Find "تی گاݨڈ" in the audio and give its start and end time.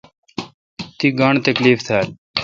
0.97-1.35